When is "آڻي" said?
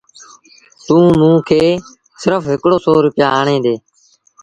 3.39-3.57